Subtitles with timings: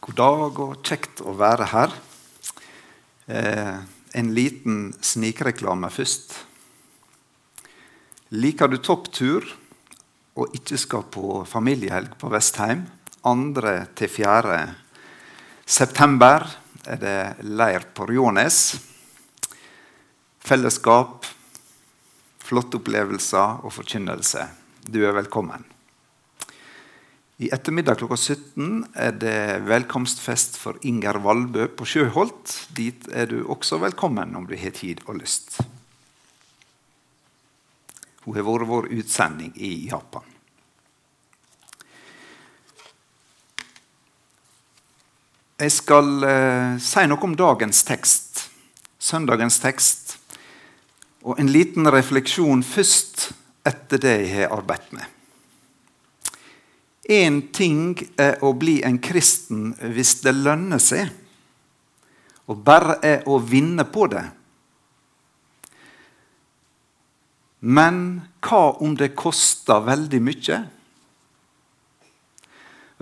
[0.00, 1.94] God dag og kjekt å være her.
[3.26, 3.78] Eh,
[4.14, 6.36] en liten snikreklame først.
[8.38, 9.46] Liker du topptur
[10.38, 12.84] og ikke skal på familiehelg på Vestheim
[13.26, 13.74] 2.
[13.98, 14.58] til 4.
[15.66, 16.46] september
[16.86, 18.60] er det leir på Rjånes.
[20.38, 21.26] Fellesskap,
[22.38, 24.46] flotte opplevelser og forkynnelse.
[24.86, 25.66] Du er velkommen.
[27.38, 32.50] I ettermiddag klokka 17 er det velkomstfest for Inger Valbø på Sjøholt.
[32.74, 35.60] Dit er du også velkommen om du har tid og lyst.
[38.24, 40.26] Hun har vært vår utsending i Japan.
[45.62, 48.48] Jeg skal eh, si noe om dagens tekst,
[48.98, 50.16] søndagens tekst,
[51.22, 53.28] og en liten refleksjon først
[53.62, 55.17] etter det jeg har arbeidet med.
[57.08, 61.08] Én ting er å bli en kristen hvis det lønner seg,
[62.48, 64.24] og bare er å vinne på det.
[67.64, 70.58] Men hva om det koster veldig mye?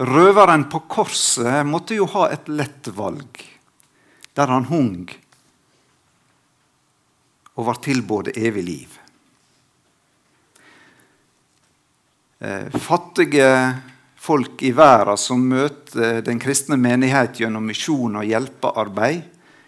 [0.06, 3.42] Røveren på korset måtte jo ha et lett valg,
[4.36, 5.06] der han hung
[7.56, 8.96] og var tilbudt evig liv.
[12.38, 13.48] Eh, fattige
[14.26, 19.22] folk i verden som møter den kristne menighet gjennom misjon og hjelpearbeid,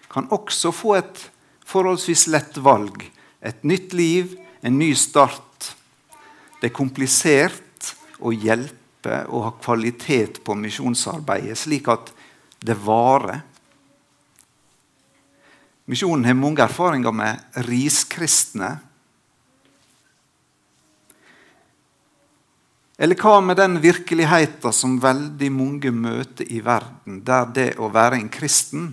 [0.09, 1.21] kan også få et
[1.69, 3.05] forholdsvis lett valg.
[3.45, 5.75] Et nytt liv, en ny start.
[6.59, 12.11] Det er komplisert å hjelpe og ha kvalitet på misjonsarbeidet, slik at
[12.65, 13.45] det varer.
[15.89, 18.75] Misjonen har mange erfaringer med riskristne.
[22.99, 28.19] Eller hva med den virkeligheten som veldig mange møter i verden, der det å være
[28.19, 28.91] en kristen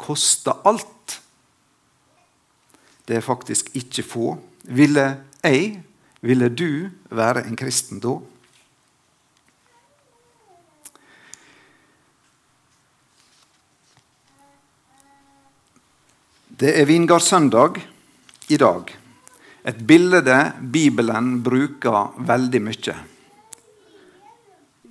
[0.00, 1.18] koster alt?
[3.04, 4.32] Det er faktisk ikke få.
[4.72, 5.04] Ville
[5.44, 5.82] jeg,
[6.24, 8.16] ville du være en kristen da?
[16.62, 17.82] Det er vingardssøndag
[18.48, 18.96] i dag.
[19.66, 20.38] Et bilde
[20.72, 23.00] Bibelen bruker veldig mye.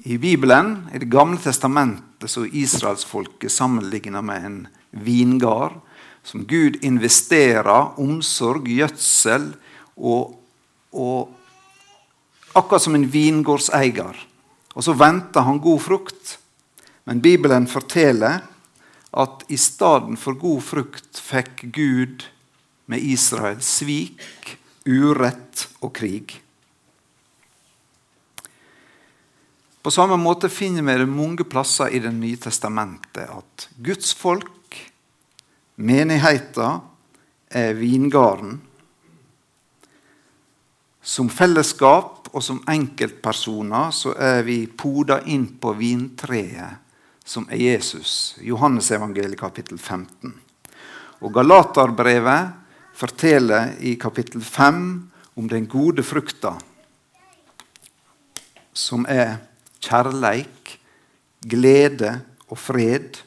[0.03, 5.77] I Bibelen, i Det gamle testamentet, så er israelsfolket sammenlignet med en vingard
[6.23, 9.51] som Gud investerer omsorg, gjødsel
[9.97, 10.35] og,
[10.91, 11.37] og
[12.51, 14.17] Akkurat som en vingårdseier.
[14.75, 16.33] Og så venter han god frukt.
[17.07, 18.41] Men Bibelen forteller
[19.11, 22.25] at i stedet for god frukt fikk Gud
[22.91, 26.41] med Israel svik, urett og krig.
[29.81, 34.77] På samme måte finner vi det mange plasser i Det nye testamentet at Guds folk,
[35.75, 36.81] menigheten,
[37.49, 38.61] er vingarden.
[41.01, 46.77] Som fellesskap og som enkeltpersoner så er vi poda inn på vintreet
[47.25, 48.37] som er Jesus.
[48.41, 50.33] Johannesevangeliet kapittel 15.
[51.21, 52.53] Og Galaterbrevet
[52.97, 54.83] forteller i kapittel 5
[55.35, 56.53] om den gode frukta,
[58.73, 59.39] som er
[59.81, 60.77] kjærleik,
[61.41, 62.19] glede
[62.49, 63.21] og fred,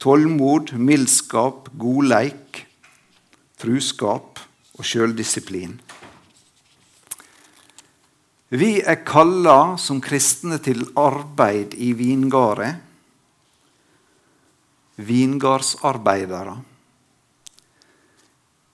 [0.00, 2.64] tålmod, mildskap, godleik,
[3.60, 4.40] truskap
[4.76, 5.76] og sjøldisiplin.
[8.56, 12.76] Vi er kalla som kristne til arbeid i vingardet
[14.96, 16.56] vingardsarbeidere.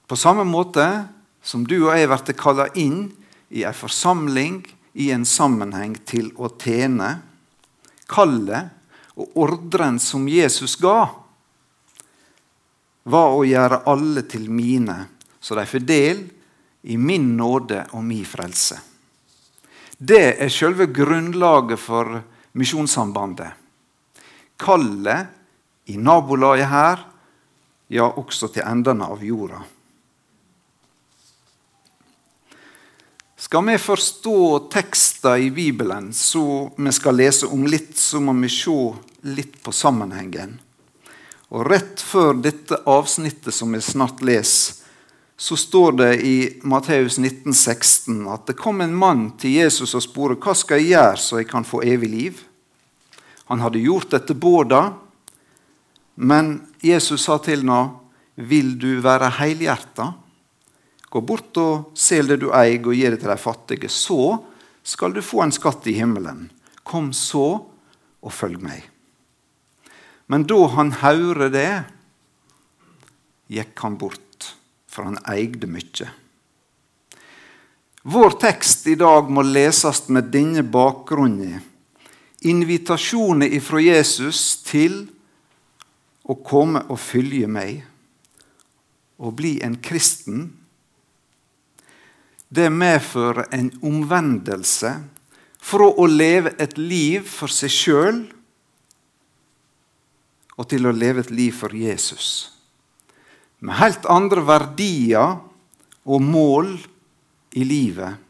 [0.06, 0.86] På samme måte
[1.42, 3.08] som du og jeg blir kalla inn
[3.50, 7.14] i en forsamling, i en sammenheng, til å tjene.
[8.08, 8.72] Kallet
[9.16, 11.08] og ordren som Jesus ga,
[13.02, 14.96] var å gjøre alle til mine,
[15.42, 16.22] så de får del
[16.82, 18.78] i min nåde og min frelse.
[19.98, 22.20] Det er selve grunnlaget for
[22.58, 23.52] Misjonssambandet.
[24.58, 27.04] Kallet i nabolaget her,
[27.92, 29.62] ja, også til endene av jorda.
[33.42, 38.46] Skal vi forstå tekster i Bibelen så vi skal lese om litt, så må vi
[38.48, 38.74] se
[39.26, 40.52] litt på sammenhengen.
[41.50, 44.78] Og Rett før dette avsnittet som vi snart leser,
[45.34, 50.06] så står det i Matteus 19, 16 at det kom en mann til Jesus og
[50.06, 52.40] spurte hva skal jeg gjøre så jeg kan få evig liv.
[53.50, 54.84] Han hadde gjort dette båda,
[56.14, 57.98] men Jesus sa til ham,
[58.38, 60.21] 'Vil du være helhjerta?'
[61.12, 63.90] Gå bort og sel det du eier, og gi det til de fattige.
[63.92, 64.38] Så
[64.82, 66.46] skal du få en skatt i himmelen.
[66.82, 67.46] Kom så
[68.22, 68.86] og følg meg.
[70.32, 71.72] Men da han hørte det,
[73.52, 74.52] gikk han bort,
[74.88, 76.08] for han eide mye.
[78.02, 81.60] Vår tekst i dag må leses med denne bakgrunnen.
[82.48, 85.04] Invitasjonen ifra Jesus til
[86.26, 87.84] å komme og følge meg
[89.22, 90.48] og bli en kristen.
[92.52, 94.90] Det medfører en omvendelse
[95.62, 98.18] fra å leve et liv for seg sjøl
[100.58, 102.50] og til å leve et liv for Jesus.
[103.62, 105.38] Med helt andre verdier
[106.04, 106.74] og mål
[107.56, 108.20] i livet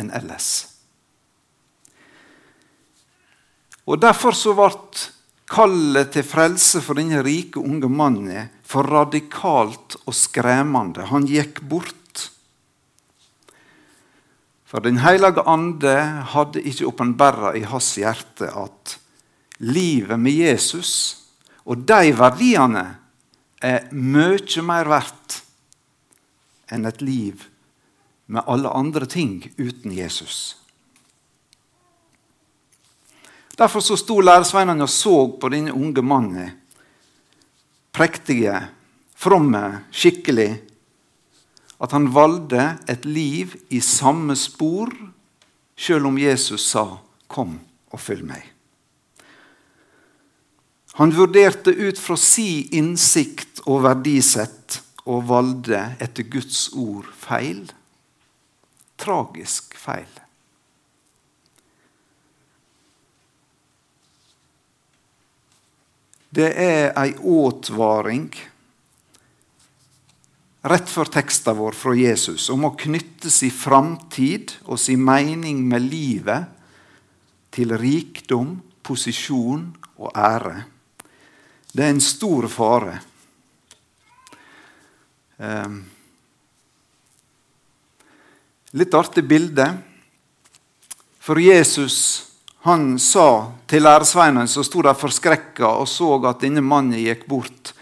[0.00, 0.50] enn ellers.
[3.86, 4.70] Og Derfor så ble
[5.50, 11.08] kallet til frelse for denne rike, unge mannen for radikalt og skremmende.
[11.10, 11.99] Han gikk bort.
[14.70, 15.96] For Den hellige ande
[16.30, 18.98] hadde ikke åpenbara i hans hjerte at
[19.58, 20.92] livet med Jesus
[21.66, 22.84] og de verdiene
[23.60, 25.40] er mye mer verdt
[26.70, 27.42] enn et liv
[28.30, 30.56] med alle andre ting uten Jesus.
[33.58, 36.54] Derfor så sto læresveinene og så på denne unge mannen.
[37.92, 38.54] Prektige,
[39.18, 40.48] fromme, skikkelig.
[41.80, 44.92] At han valgte et liv i samme spor,
[45.76, 47.60] sjøl om Jesus sa 'Kom
[47.92, 48.50] og følg meg'.
[50.94, 57.72] Han vurderte ut fra si innsikt og verdisett og valgte etter Guds ord feil.
[59.00, 60.10] Tragisk feil.
[66.30, 68.28] Det er ei åtvaring
[70.62, 75.86] rett før teksten vår fra Jesus om å knytte sin framtid og sin mening med
[75.88, 76.50] livet
[77.54, 79.70] til rikdom, posisjon
[80.00, 80.64] og ære.
[81.72, 82.98] Det er en stor fare.
[85.40, 85.80] Um,
[88.76, 89.66] litt artig bilde.
[91.20, 91.96] For Jesus
[92.66, 97.72] han sa til læresveinen som sto der forskrekka og så at denne mannen gikk bort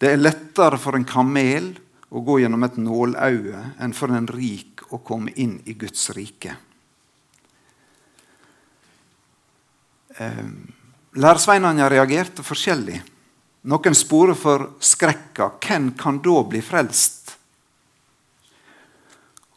[0.00, 1.68] Det er lettere for en kamel
[2.12, 6.54] å gå gjennom et nålauge enn for en rik å komme inn i Guds rike.
[10.20, 10.68] Um,
[11.16, 12.98] Læresveinene reagerte forskjellig.
[13.68, 15.50] Noen sporer for skrekka.
[15.60, 17.34] Hvem kan da bli frelst?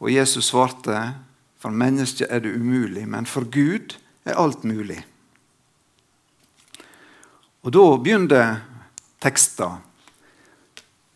[0.00, 1.00] Og Jesus svarte,
[1.56, 3.96] for mennesket er det umulig, men for Gud
[4.28, 5.00] er alt mulig.
[7.64, 8.60] Og da begynner
[9.24, 9.80] teksten,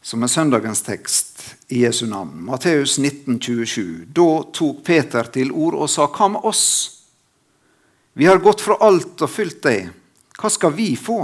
[0.03, 1.30] som er søndagens tekst,
[1.69, 2.45] i Jesu navn.
[2.45, 4.07] Matteus 19, 27.
[4.15, 6.65] Da tok Peter til ord og sa, hva med oss?
[8.13, 9.91] Vi har gått fra alt og fylt deg.
[10.41, 11.23] Hva skal vi få?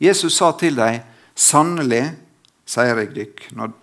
[0.00, 1.02] Jesus sa til dem,
[1.36, 2.04] sannelig,
[2.68, 3.74] sier jeg dykk, når,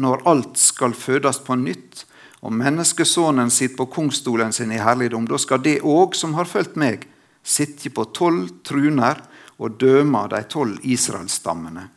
[0.00, 2.04] når alt skal fødes på nytt,
[2.40, 6.78] og menneskesønnen sitter på kongstolen sin i herligdom, da skal det òg som har fulgt
[6.78, 7.04] meg,
[7.42, 9.20] sitte på tolv truner
[9.58, 11.88] og døme de tolv israelsstammene.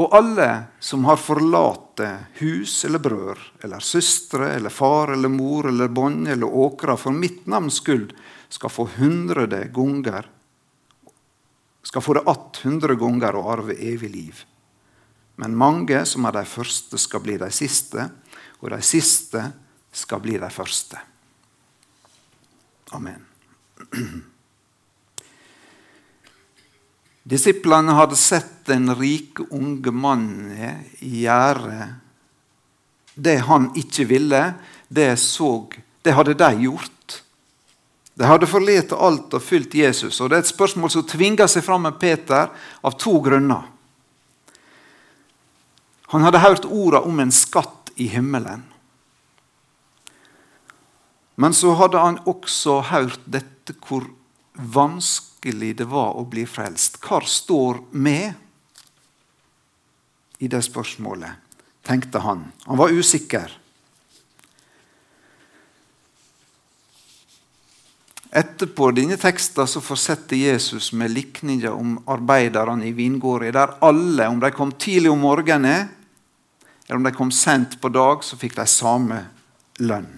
[0.00, 0.48] Og alle
[0.80, 2.08] som har forlate
[2.40, 7.44] hus eller brød eller søstre eller far eller mor eller bånd eller åkra for mitt
[7.50, 8.14] navns skyld,
[8.48, 10.30] skal få hundrede ganger
[11.82, 14.44] skal få det att hundre ganger og arve evig liv.
[15.36, 18.10] Men mange som er de første, skal bli de siste,
[18.60, 19.42] og de siste
[19.92, 21.00] skal bli de første.
[22.92, 23.24] Amen.
[27.22, 30.54] Disiplene hadde sett den rike, unge mannen
[31.00, 31.90] gjøre
[33.14, 34.42] det han ikke ville.
[34.88, 35.68] Det, så,
[36.02, 37.20] det hadde de gjort.
[38.16, 40.20] De hadde forlatt alt og fulgt Jesus.
[40.20, 42.50] og Det er et spørsmål som tvinger seg fram med Peter
[42.84, 43.68] av to grunner.
[46.10, 48.64] Han hadde hørt ordene om en skatt i himmelen.
[51.40, 54.08] Men så hadde han også hørt dette hvor
[54.54, 57.00] vanskelig det var å bli frelst.
[57.00, 58.34] Hva står med
[60.38, 61.32] i det spørsmålet,
[61.82, 62.52] tenkte han.
[62.66, 63.56] Han var usikker.
[68.30, 74.38] Etterpå denne teksten så fortsetter Jesus med likninger om arbeiderne i vingården, der alle, om
[74.40, 75.88] de kom tidlig om morgenen
[76.86, 79.20] eller om de kom sent på dag, så fikk de samme
[79.78, 80.08] lønn.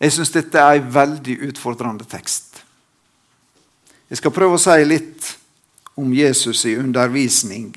[0.00, 2.62] Jeg syns dette er en veldig utfordrende tekst.
[4.08, 5.26] Jeg skal prøve å si litt
[6.00, 7.74] om Jesus i undervisning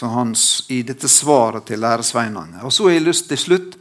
[0.00, 2.62] hans, i dette svaret til læresveinene.
[2.64, 3.76] Og så har jeg lyst til slutt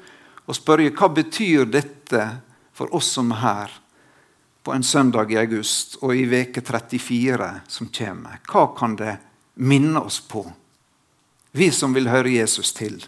[0.48, 2.26] å spørre hva betyr dette
[2.76, 3.78] for oss som er her,
[4.62, 8.42] på en søndag i august og i veke 34 som kommer?
[8.46, 9.16] Hva kan det
[9.56, 10.44] minne oss på,
[11.52, 13.00] vi som vil høre Jesus til?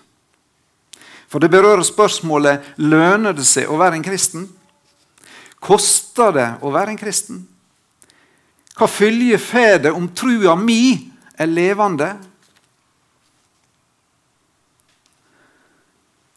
[1.30, 4.48] For det berører spørsmålet lønner det seg å være en kristen.
[5.64, 7.42] Koster det å være en kristen?
[8.74, 12.10] Hva følge får om trua mi er levende?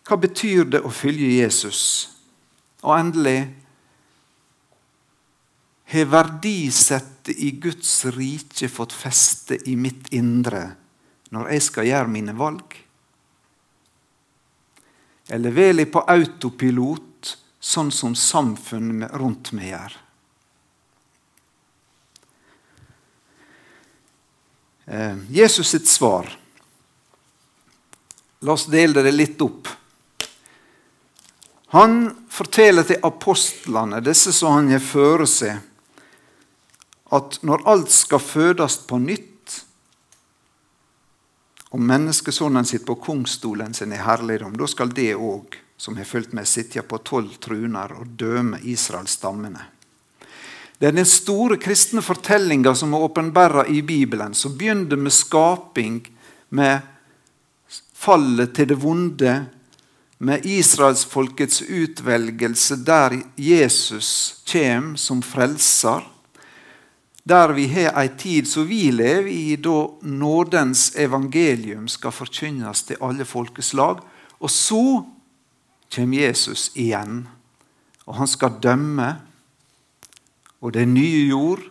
[0.07, 1.81] Hva betyr det å følge Jesus?
[2.87, 3.41] Og endelig
[5.91, 10.69] har verdisettet i Guds rike fått feste i mitt indre
[11.35, 12.77] når jeg skal gjøre mine valg?
[15.35, 17.16] Eller vil jeg på autopilot,
[17.61, 19.97] sånn som samfunnet rundt meg gjør?
[24.87, 26.31] Eh, Jesus sitt svar
[28.41, 29.69] La oss dele det litt opp.
[31.75, 31.95] Han
[32.31, 35.57] forteller til apostlene, disse som han har føre seg,
[37.17, 39.57] at når alt skal fødes på nytt,
[41.73, 46.33] og menneskesonen sitter på kongstolen sin i herligdom, da skal det òg, som har fulgt
[46.33, 49.61] med, sitter på tolv truner og dømer Israels stammene.
[50.79, 56.03] Det er den store kristne fortellinga som er åpenbæra i Bibelen, som begynner med skaping,
[56.49, 56.81] med
[57.97, 59.37] fallet til det vonde,
[60.19, 66.05] med israelsfolkets utvelgelse der Jesus kommer som frelser
[67.27, 73.01] der vi har ei tid som vi lever i, da nådens evangelium skal forkynnes til
[73.03, 73.99] alle folkeslag.
[74.39, 75.03] Og så
[75.97, 77.25] kommer Jesus igjen,
[78.05, 79.09] og han skal dømme.
[80.61, 81.65] Og den nye jord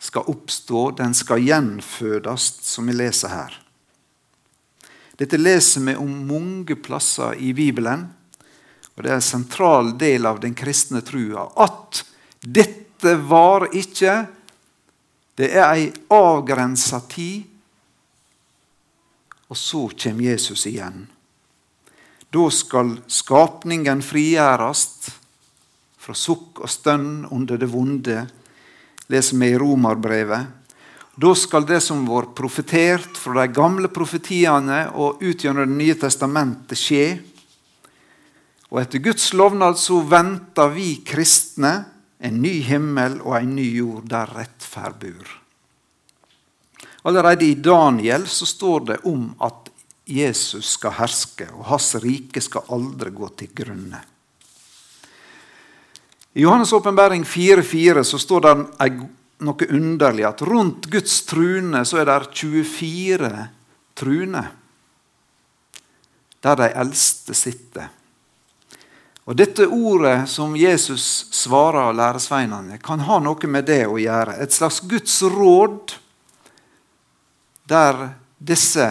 [0.00, 3.56] skal oppstå, den skal gjenfødes, som vi leser her.
[5.20, 8.06] Dette leser vi om mange plasser i Bibelen,
[8.96, 11.46] og det er en sentral del av den kristne trua.
[11.60, 12.02] At
[12.40, 14.22] dette var ikke
[15.40, 17.46] det er ei avgrensa tid,
[19.48, 21.06] og så kommer Jesus igjen.
[22.30, 24.84] Da skal skapningen frigjøres
[26.00, 28.22] fra sukk og stønn under det vonde,
[29.10, 30.46] leser vi i Romerbrevet.
[31.20, 35.98] Da skal det som var profetert fra de gamle profetiene og ut gjennom Det nye
[35.98, 37.18] testamentet, skje.
[38.70, 41.72] Og etter Guds lovnad så venter vi kristne
[42.22, 45.36] en ny himmel og en ny jord der rettferd bor.
[47.02, 49.69] Allerede i Daniel så står det om at
[50.10, 54.02] Jesus skal herske, og hans rike skal aldri gå til grunne.
[56.34, 58.54] I Johannes' åpenbaring 4,4 så står det
[59.40, 63.30] noe underlig at rundt Guds trune så er det 24
[63.98, 64.52] truner,
[66.40, 67.90] der de eldste sitter.
[69.30, 74.38] Og Dette ordet som Jesus svarer læresveinene, kan ha noe med det å gjøre.
[74.42, 75.94] Et slags Guds råd
[77.70, 78.88] der disse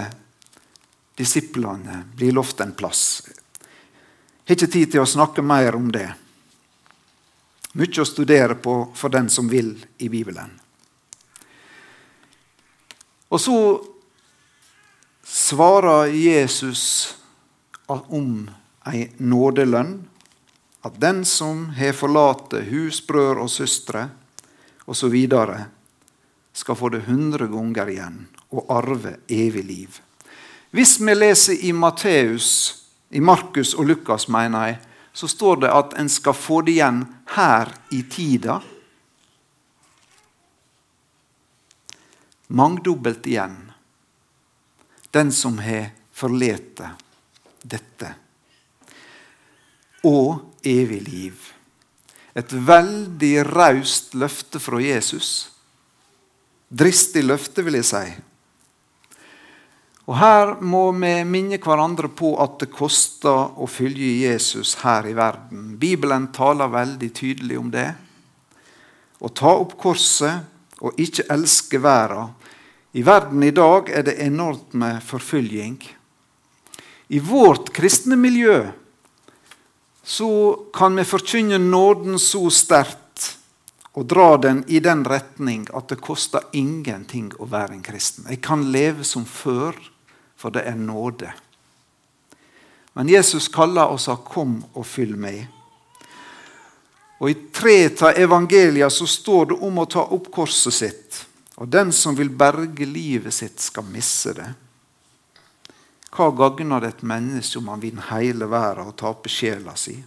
[1.20, 3.22] disiplene blir lovt en plass.
[3.28, 6.08] Jeg har ikke tid til å snakke mer om det.
[7.76, 10.56] Mye å studere på for den som vil i Bibelen.
[13.30, 13.58] Og så
[15.28, 16.88] svarer Jesus
[17.86, 18.48] om
[18.90, 19.94] ei nådelønn
[20.88, 24.08] at den som har forlatt hus, brød og søstre
[24.88, 25.20] osv.,
[26.60, 30.06] skal få det hundre ganger igjen og arve evig liv.
[30.72, 32.50] Hvis vi leser i Matteus,
[33.10, 34.78] i Markus og Lukas, mener jeg,
[35.14, 37.02] så står det at en skal få det igjen
[37.34, 38.60] her i tida.
[42.48, 43.58] Mangdobbelt igjen.
[45.12, 46.94] Den som har forlete
[47.66, 48.14] dette.
[50.06, 51.50] Og evig liv.
[52.38, 55.50] Et veldig raust løfte fra Jesus.
[56.70, 58.06] Dristig løfte, vil jeg si.
[60.10, 65.13] Og Her må vi minne hverandre på at det koster å følge Jesus her i
[65.13, 65.75] verden.
[65.78, 67.92] Bibelen taler veldig tydelig om det.
[69.22, 72.32] Å ta opp korset og ikke elske verden.
[72.98, 75.78] I verden i dag er det enormt med forfølging.
[77.13, 78.63] I vårt kristne miljø
[80.01, 80.32] så
[80.74, 83.28] kan vi forkynne nåden så sterkt
[83.94, 88.25] og dra den i den retning at det koster ingenting å være en kristen.
[88.25, 89.78] Jeg kan leve som før,
[90.39, 91.34] for det er nåde.
[92.96, 95.48] Men Jesus kaller og sa, 'kom og fyll meg'.
[97.19, 101.25] Og I tre av evangelia så står det om å ta opp korset sitt.
[101.55, 104.53] Og den som vil berge livet sitt, skal misse det.
[106.15, 109.98] Hva gagner det et menneske om han vinner hele verden og taper sjela si?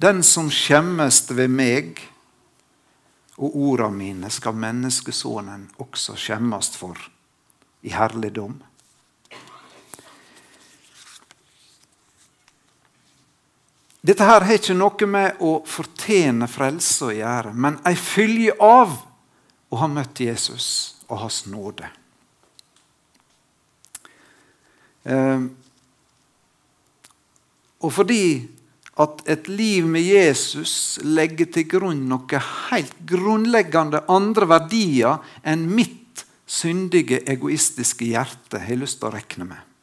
[0.00, 2.00] Den som skjemmes ved meg
[3.36, 6.96] og orda mine skal menneskesonen også skjemmes for
[7.84, 8.56] i herligdom.
[14.06, 18.92] Dette her har ikke noe med å fortjene frelse å gjøre, men ei følge av
[19.72, 20.68] å ha møtt Jesus
[21.08, 21.88] og hans nåde.
[25.06, 25.42] Eh,
[27.82, 28.26] og fordi
[29.02, 36.24] at et liv med Jesus legger til grunn noe helt grunnleggende andre verdier enn mitt
[36.46, 39.75] syndige, egoistiske hjerte har lyst til å regne med.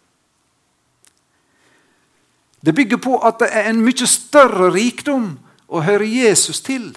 [2.63, 5.33] Det bygger på at det er en mye større rikdom
[5.67, 6.93] å høre Jesus til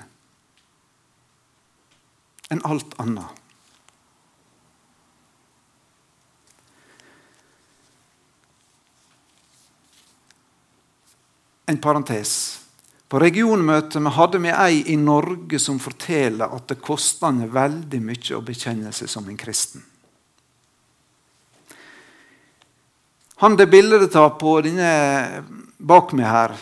[2.54, 3.42] enn alt annet.
[11.66, 12.36] En parentes.
[13.10, 18.38] På regionmøtet vi hadde vi ei i Norge som forteller at det koster veldig mye
[18.38, 19.82] å bekjenne seg som en kristen.
[23.42, 25.44] Han det bildet tar på denne
[25.76, 26.54] bak meg her,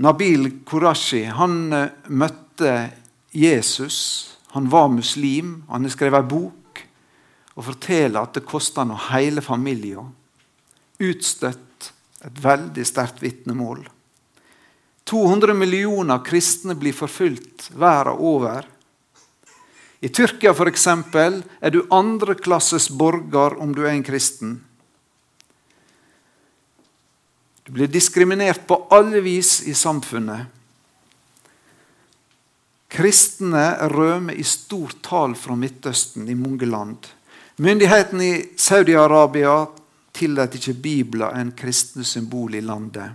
[0.00, 2.74] Nabil Qurashi, han eh, møtte
[3.36, 3.98] Jesus.
[4.54, 5.64] Han var muslim.
[5.68, 6.84] Han har skrevet bok
[7.58, 10.12] og forteller at det kosta noe hele familien.
[11.00, 11.90] Utstøtt.
[12.20, 13.86] Et veldig sterkt vitnemål.
[15.08, 18.66] 200 millioner kristne blir forfulgt verden over.
[20.00, 24.58] I Tyrkia for eksempel, er du andreklasses borger om du er en kristen.
[27.70, 30.40] Du blir diskriminert på alle vis i samfunnet.
[32.90, 37.06] Kristne rømmer i stort tall fra Midtøsten i mange land.
[37.62, 39.54] Myndighetene i Saudi-Arabia
[40.10, 43.14] tillater ikke Bibelen en kristne symbol i landet.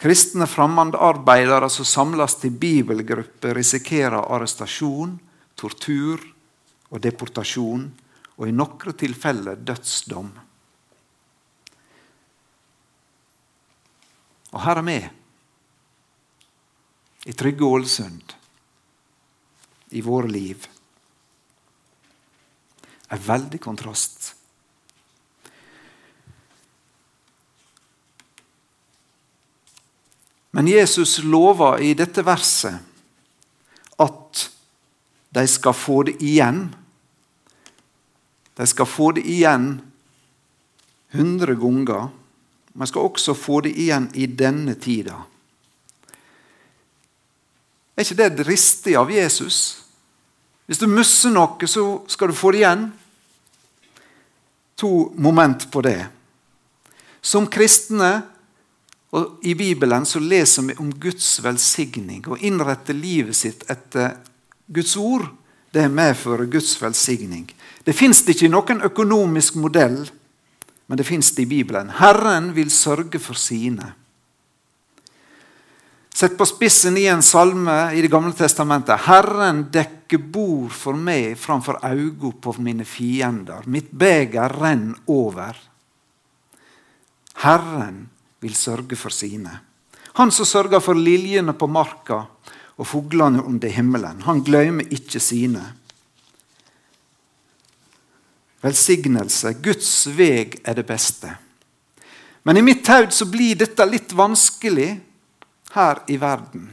[0.00, 5.18] Kristne fremmedarbeidere som samles til bibelgrupper, risikerer arrestasjon,
[5.60, 6.24] tortur
[6.88, 7.88] og deportasjon,
[8.40, 10.47] og i noen tilfeller dødsdom.
[14.54, 14.98] Og her er vi.
[17.28, 18.34] I trygge Ålesund.
[19.90, 20.68] I våre liv.
[23.08, 24.34] En veldig kontrast.
[30.50, 32.80] Men Jesus lover i dette verset
[34.00, 34.44] at
[35.36, 36.64] de skal få det igjen.
[38.56, 39.68] De skal få det igjen
[41.14, 42.08] hundre ganger
[42.78, 45.16] man skal også få det igjen i denne tida.
[47.98, 49.82] Er ikke det dristig av Jesus?
[50.70, 52.84] Hvis du mister noe, så skal du få det igjen.
[54.78, 56.06] To moment på det.
[57.18, 58.12] Som kristne
[59.10, 62.22] og i Bibelen så leser vi om Guds velsigning.
[62.30, 64.20] Å innrette livet sitt etter
[64.70, 65.26] Guds ord
[65.74, 67.48] det medfører Guds velsigning.
[67.84, 70.04] Det fins ikke noen økonomisk modell
[70.88, 71.90] men det fins det i Bibelen.
[72.00, 73.92] Herren vil sørge for sine.
[76.18, 79.04] Sett på spissen i en salme i Det gamle testamentet.
[79.06, 83.68] Herren dekker bord for meg framfor øynene på mine fiender.
[83.70, 85.54] Mitt beger renner over.
[87.44, 88.08] Herren
[88.40, 89.52] vil sørge for sine.
[90.18, 92.24] Han som sørger for liljene på marka
[92.78, 94.24] og fuglene under himmelen.
[94.26, 95.62] Han glemmer ikke sine.
[98.64, 99.54] Velsignelse.
[99.62, 101.30] Guds veg er det beste.
[102.42, 104.90] Men i mitt hode så blir dette litt vanskelig
[105.74, 106.68] her i verden.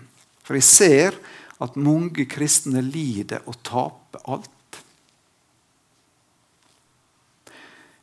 [0.46, 1.18] For jeg ser
[1.62, 4.52] at mange kristne lider og taper alt.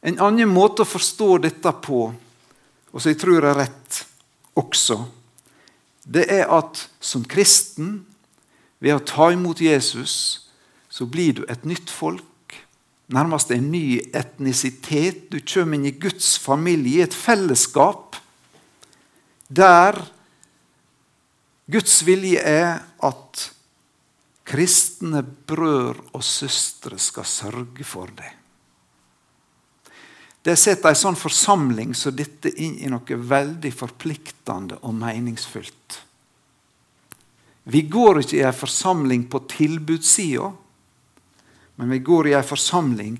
[0.03, 2.05] En annen måte å forstå dette på,
[2.92, 4.01] og som jeg tror er rett
[4.59, 4.99] også,
[6.03, 8.01] det er at som kristen,
[8.83, 10.51] ved å ta imot Jesus,
[10.90, 12.27] så blir du et nytt folk
[13.12, 15.29] nærmest en ny etnisitet.
[15.31, 18.18] Du kommer inn i Guds familie, et fellesskap
[19.53, 19.98] der
[21.72, 23.42] Guds vilje er at
[24.48, 28.38] kristne brød og søstre skal sørge for deg.
[30.42, 36.01] Det setter en sånn forsamling som så dette inn i noe veldig forpliktende og meningsfullt.
[37.70, 40.48] Vi går ikke i en forsamling på tilbudssida
[41.77, 43.17] men vi går i en forsamling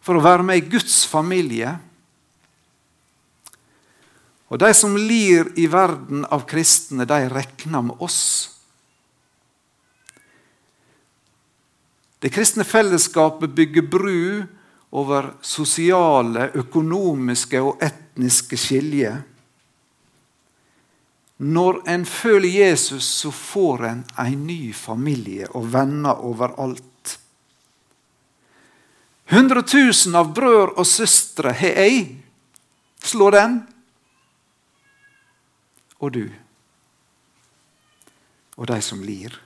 [0.00, 1.74] for å være med i Guds familie.
[4.48, 8.22] Og de som lir i verden av kristne, de regner med oss.
[12.18, 14.22] Det kristne fellesskapet bygger bru
[14.90, 19.20] over sosiale, økonomiske og etniske skiljer.
[21.38, 26.82] Når en føler Jesus, så får en en ny familie og venner overalt.
[29.28, 29.62] 100
[30.06, 32.06] 000 av brødre og søstre har jeg.
[33.04, 33.60] Slå den.
[36.00, 36.24] Og du.
[38.56, 39.36] Og de som lir.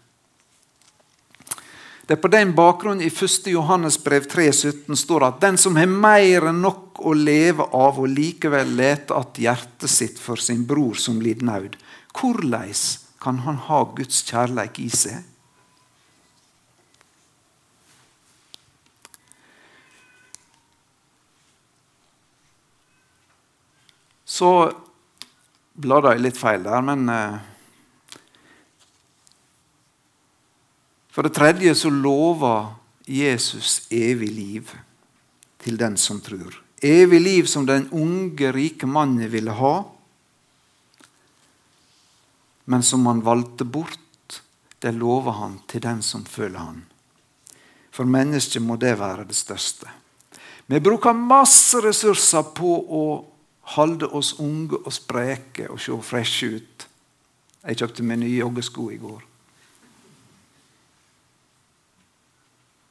[2.06, 3.46] Det er på den bakgrunn i 1.
[3.52, 8.10] Johannes brev 3,17 står at den som har mer enn nok å leve av, og
[8.10, 11.78] likevel lete at hjertet sitt for sin bror som lider nød,
[12.18, 12.74] hvordan
[13.22, 15.22] kan han ha Guds kjærleik i seg?
[24.42, 24.50] Så
[25.78, 27.40] bladde jeg litt feil der, men eh,
[31.12, 32.70] For det tredje så lover
[33.04, 34.70] Jesus evig liv
[35.60, 36.56] til den som tror.
[36.80, 39.74] Evig liv som den unge, rike mannen ville ha,
[42.64, 44.40] men som han valgte bort.
[44.80, 46.80] Det lover han til den som føler han.
[47.92, 49.92] For mennesket må det være det største.
[50.66, 53.04] Vi bruker masse ressurser på å
[53.62, 56.86] holde oss unge og spreke og se freshe ut.
[57.62, 59.22] Jeg kjøpte meg nye joggesko i går.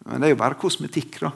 [0.07, 1.31] Men det er jo bare kosmetikk, da.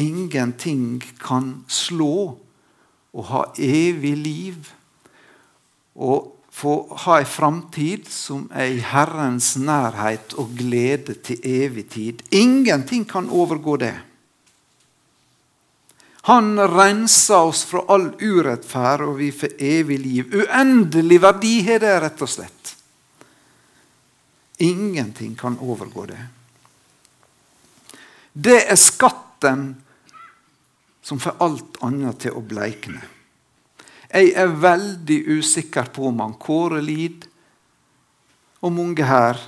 [0.00, 2.14] Ingenting kan slå
[3.12, 4.70] å ha evig liv
[6.00, 12.24] og få ha ei framtid som er i Herrens nærhet og glede til evig tid.
[12.32, 13.94] Ingenting kan overgå det.
[16.30, 20.28] Han renser oss fra all urettferd, og vi får evig liv.
[20.30, 22.74] Uendelig verdi har det, rett og slett.
[24.62, 26.20] Ingenting kan overgå det.
[28.32, 29.64] Det er skatten
[31.02, 33.02] som får alt annet til å bleikne.
[34.06, 37.26] Jeg er veldig usikker på om han Kåre Lid
[38.60, 39.38] og mange her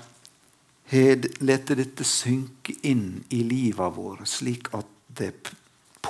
[0.92, 5.34] har latt dette synke inn i livet vårt, slik at det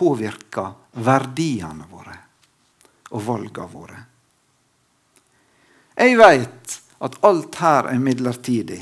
[0.02, 0.72] påvirker
[1.06, 2.16] verdiene våre
[3.12, 4.00] og valgene våre.
[5.94, 8.80] Jeg vet at alt her er midlertidig.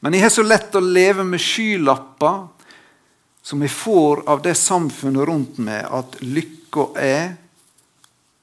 [0.00, 2.46] Men jeg har så lett å leve med skylapper
[3.42, 7.24] som jeg får av det samfunnet rundt meg, at lykka er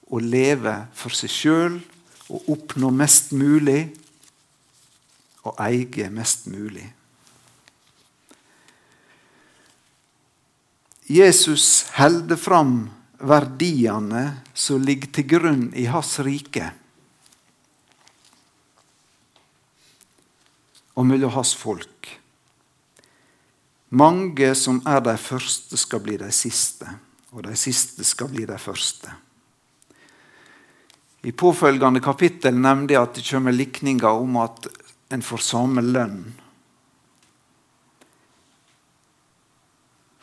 [0.09, 1.77] å leve for seg sjøl
[2.33, 3.85] og oppnå mest mulig
[5.45, 6.87] og eie mest mulig.
[11.05, 12.89] Jesus holder fram
[13.21, 16.71] verdiene som ligger til grunn i hans rike.
[20.97, 22.09] Og mellom hans folk.
[23.95, 26.89] Mange som er de første, skal bli de siste,
[27.31, 29.13] og de siste skal bli de første.
[31.25, 34.67] I påfølgende kapittel nevnte jeg at det kommer likninger om at
[35.13, 36.25] en får samme lønn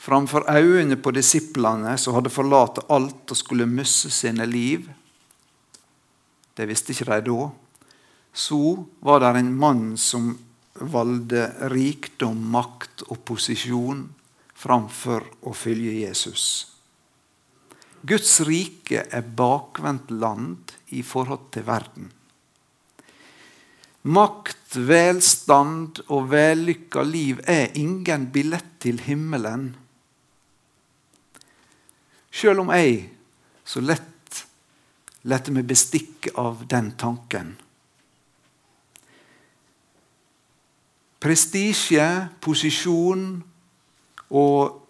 [0.03, 4.89] framfor øynene på disiplene som hadde forlatt alt og skulle miste sine liv.
[6.57, 7.51] Det visste ikke de da.
[8.33, 8.59] Så
[9.05, 10.33] var det en mann som
[10.81, 14.07] valgte rikdom, makt og posisjon
[14.57, 16.47] framfor å følge Jesus.
[18.03, 22.09] Guds rike er bakvendt land i forhold til verden.
[24.03, 29.69] Makt, velstand og vellykka liv er ingen billett til himmelen.
[32.33, 33.05] Sjøl om jeg
[33.69, 34.09] så lett
[35.29, 37.55] lette meg bestikke av den tanken.
[41.23, 42.07] Prestisje,
[42.43, 43.27] posisjon
[44.35, 44.81] og,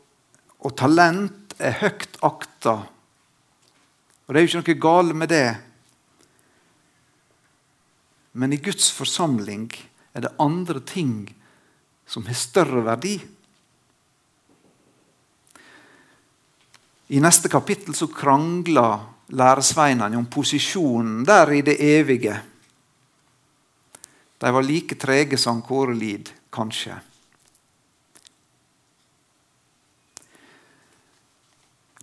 [0.62, 2.76] og, talent er høyt akta.
[4.24, 5.48] Og det er jo ikke noe galt med det.
[8.33, 9.68] Men i Guds forsamling
[10.16, 11.26] er det andre ting
[12.09, 13.18] som har større verdi.
[17.12, 19.03] I neste kapittel så krangler
[19.37, 22.38] læresveinene om posisjonen der i det evige.
[24.40, 26.96] De var like trege som Kåre Lid, kanskje.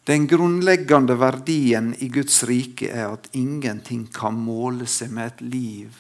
[0.06, 5.98] Den grunnleggende verdien i Guds rike er at ingenting kan måle seg med et liv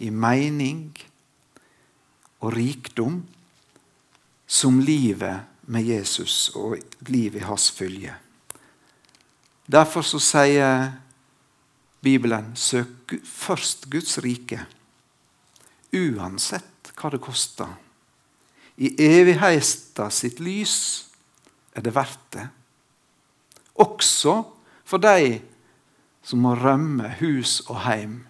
[0.00, 0.86] i mening
[2.40, 3.18] og rikdom
[4.46, 8.14] som livet med Jesus og liv i hans følge.
[9.70, 10.90] Derfor så sier
[12.00, 14.62] Bibelen søk først Guds rike,
[15.92, 17.68] uansett hva det koster.
[18.80, 20.76] I evigheten sitt lys
[21.76, 22.46] er det verdt det.
[23.80, 24.40] Også
[24.84, 25.38] for de
[26.24, 28.22] som må rømme hus og heim.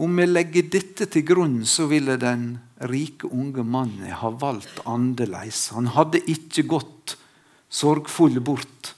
[0.00, 2.54] Om vi legger dette til grunn, så ville den
[2.88, 5.66] rike unge mannen ha valgt annerledes.
[5.76, 7.18] Han hadde ikke gått
[7.68, 8.94] sorgfull bort.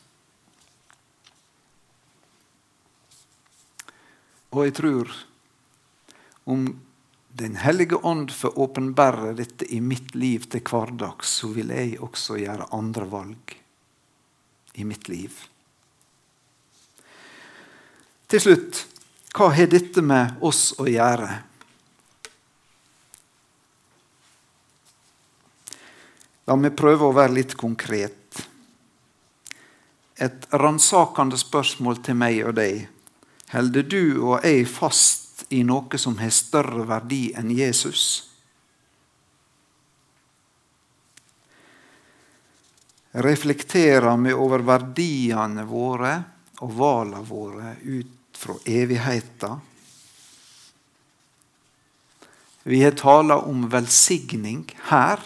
[4.53, 5.12] Og jeg tror
[6.45, 6.73] om
[7.33, 12.37] Den hellige ånd får åpenbære dette i mitt liv til hverdags, så vil jeg også
[12.37, 13.55] gjøre andre valg
[14.77, 15.38] i mitt liv.
[18.29, 18.83] Til slutt
[19.33, 21.31] hva har dette med oss å gjøre?
[26.45, 28.42] La meg prøve å være litt konkret.
[30.21, 32.85] Et ransakende spørsmål til meg og deg.
[33.55, 38.05] Holder du og jeg fast i noe som har større verdi enn Jesus?
[43.12, 46.18] Reflekterer vi over verdiene våre
[46.64, 49.61] og valene våre ut fra evigheta.
[52.62, 55.20] Vi har tala om velsigning her.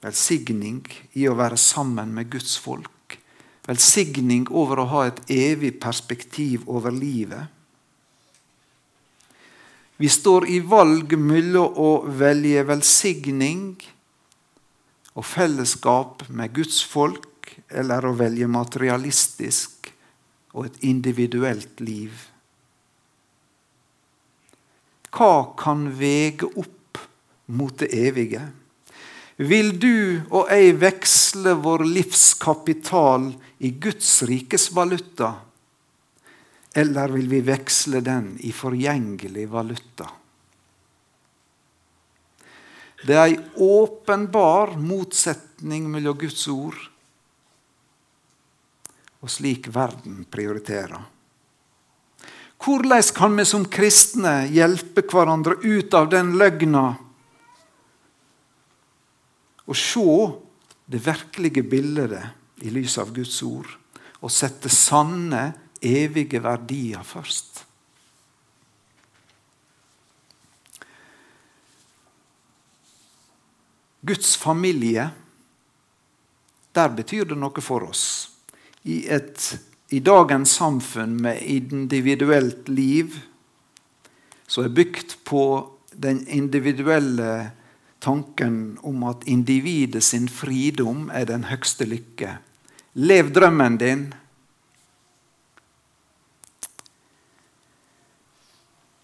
[0.00, 0.80] Velsigning
[1.12, 3.18] i å være sammen med Guds folk.
[3.68, 7.52] Velsigning over å ha et evig perspektiv over livet.
[10.00, 13.76] Vi står i valg mellom å velge velsigning
[15.12, 17.28] og fellesskap med Guds folk
[17.68, 19.90] eller å velge materialistisk
[20.52, 22.12] og et individuelt liv.
[25.12, 27.00] Hva kan vege opp
[27.52, 28.42] mot det evige?
[29.36, 33.30] Vil du og jeg veksle vår livskapital
[33.64, 35.34] i Guds rikes valuta?
[36.72, 40.08] Eller vil vi veksle den i forgjengelig valuta?
[43.02, 46.78] Det er ei åpenbar motsetning mellom Guds ord
[49.22, 51.00] og slik verden prioriterer.
[52.62, 56.84] Hvordan kan vi som kristne hjelpe hverandre ut av den løgna
[59.62, 60.04] og se
[60.90, 63.70] det virkelige bildet i lys av Guds ord
[64.22, 67.64] og sette sanne, evige verdier først?
[74.02, 75.08] Guds familie,
[76.74, 78.31] der betyr det noe for oss
[78.82, 79.44] i, et,
[79.94, 83.18] i dagens samfunn med individuelt liv
[84.46, 85.44] som er bygd på
[85.92, 87.52] den individuelle
[88.02, 92.36] tanken om at individet sin fridom er den høgste lykke.
[92.98, 94.02] Lev drømmen din.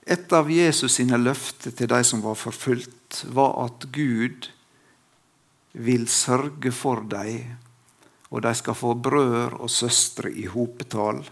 [0.09, 4.51] Et av Jesus sine løfter til de som var forfulgt, var at Gud
[5.73, 7.68] vil sørge for dem
[8.29, 11.23] og de skal få brødre og søstre i hopetall.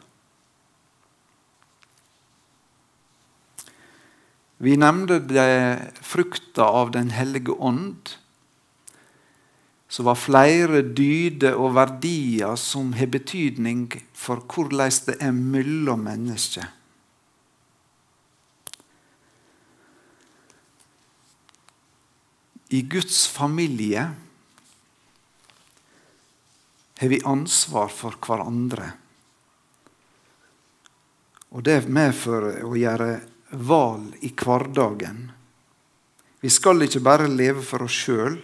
[4.59, 8.14] Vi nevnte det frukta av Den hellige ånd,
[9.88, 16.72] som var flere dyder og verdier som har betydning for hvordan det er mellom mennesker.
[22.74, 24.09] I Guds familie
[26.98, 28.90] har vi ansvar for hverandre.
[31.56, 33.11] Og Det medfører å gjøre
[33.66, 35.30] valg i hverdagen.
[36.40, 38.37] Vi skal ikke bare leve for oss sjøl,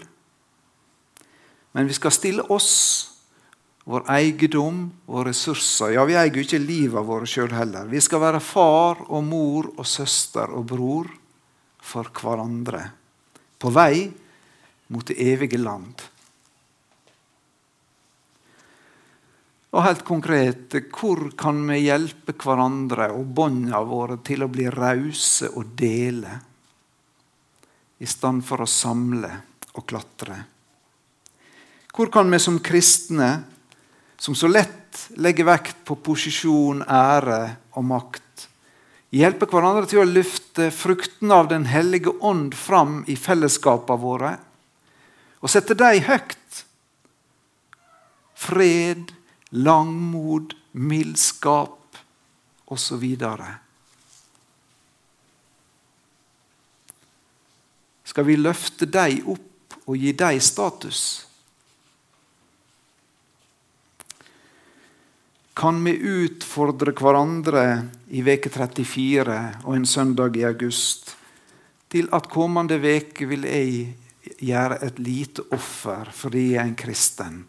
[1.72, 2.72] men vi skal stille oss,
[3.88, 5.96] vår eiendom og ressurser.
[5.96, 7.88] Ja, vi eier jo ikke livet vårt sjøl heller.
[7.90, 11.08] Vi skal være far og mor og søster og bror
[11.82, 12.84] for hverandre.
[13.58, 14.06] På vei
[14.92, 16.11] mot det evige land.
[19.72, 25.48] Og helt konkret, hvor kan vi hjelpe hverandre og båndene våre til å bli rause
[25.48, 26.34] og dele,
[28.02, 29.30] i stand for å samle
[29.72, 30.36] og klatre?
[31.92, 33.30] Hvor kan vi som kristne,
[34.20, 37.40] som så lett legger vekt på posisjon, ære
[37.72, 38.46] og makt,
[39.12, 44.36] hjelpe hverandre til å løfte fruktene av Den hellige ånd fram i fellesskapene våre,
[45.40, 46.62] og sette dem høyt?
[48.36, 49.12] Fred,
[49.52, 51.98] langmod, mildskap
[52.72, 53.04] osv.
[58.04, 61.02] Skal vi løfte dem opp og gi dem status?
[65.52, 67.64] Kan vi utfordre hverandre
[68.16, 71.12] i veke 34 og en søndag i august
[71.92, 73.92] til at kommende veke vil jeg
[74.40, 77.42] gjøre et lite offer fordi jeg er en kristen,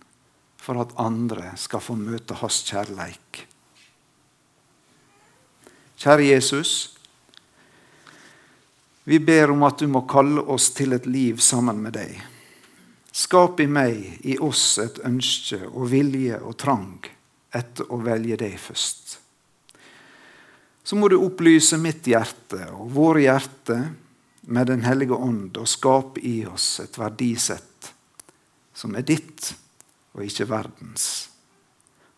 [0.63, 3.43] for at andre skal få møte hans kjærleik.
[5.99, 6.73] Kjære Jesus.
[9.03, 12.15] Vi ber om at du må kalle oss til et liv sammen med deg.
[13.13, 17.03] Skap i meg, i oss, et ønske og vilje og trang
[17.53, 19.17] etter å velge deg først.
[20.83, 23.91] Så må du opplyse mitt hjerte og våre hjerter
[24.51, 27.93] med Den hellige ånd og skape i oss et verdisett
[28.75, 29.53] som er ditt
[30.13, 31.07] og ikke verdens.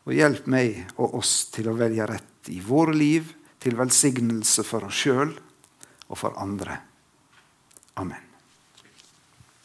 [0.05, 4.85] Og hjelp meg og oss til å velge rett i våre liv, til velsignelse for
[4.85, 6.77] oss sjøl og for andre.
[7.97, 8.34] Amen.